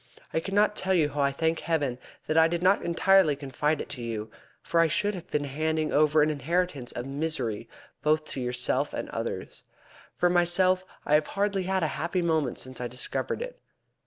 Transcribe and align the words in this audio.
I 0.33 0.39
cannot 0.39 0.75
tell 0.75 0.95
you 0.95 1.09
how 1.09 1.21
I 1.21 1.31
thank 1.31 1.59
Heaven 1.59 1.99
that 2.25 2.35
I 2.35 2.47
did 2.47 2.63
not 2.63 2.81
entirely 2.81 3.35
confide 3.35 3.79
it 3.81 3.89
to 3.89 4.01
you, 4.01 4.31
for 4.63 4.79
I 4.79 4.87
should 4.87 5.13
have 5.13 5.29
been 5.29 5.43
handing 5.43 5.93
over 5.93 6.23
an 6.23 6.31
inheritance 6.31 6.91
of 6.93 7.05
misery 7.05 7.69
both 8.01 8.25
to 8.31 8.41
yourself 8.41 8.95
and 8.95 9.09
others. 9.09 9.61
For 10.17 10.27
myself 10.27 10.85
I 11.05 11.13
have 11.13 11.27
hardly 11.37 11.61
had 11.69 11.83
a 11.83 11.87
happy 12.01 12.23
moment 12.23 12.57
since 12.57 12.81
I 12.81 12.87
discovered 12.87 13.43
it. 13.43 13.61